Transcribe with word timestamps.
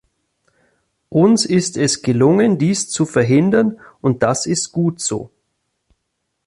Uns 1.09 1.45
ist 1.45 1.77
es 1.77 2.01
gelungen, 2.01 2.57
dies 2.57 2.89
zu 2.89 3.05
verhindern, 3.05 3.79
und 4.01 4.23
das 4.23 4.47
ist 4.47 4.71
gut 4.71 4.99
so! 4.99 5.29